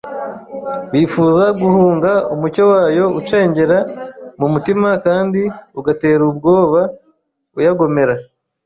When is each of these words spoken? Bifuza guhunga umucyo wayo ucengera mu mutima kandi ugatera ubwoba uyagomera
Bifuza 0.91 1.45
guhunga 1.61 2.11
umucyo 2.33 2.63
wayo 2.71 3.05
ucengera 3.19 3.77
mu 4.39 4.47
mutima 4.53 4.89
kandi 5.05 5.41
ugatera 5.79 6.21
ubwoba 6.31 6.81
uyagomera 7.57 8.15